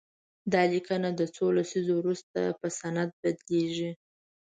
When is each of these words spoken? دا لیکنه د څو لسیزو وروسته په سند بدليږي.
دا 0.53 0.61
لیکنه 0.73 1.09
د 1.19 1.21
څو 1.35 1.45
لسیزو 1.57 1.93
وروسته 1.99 2.39
په 2.59 2.67
سند 2.79 3.09
بدليږي. 3.21 3.91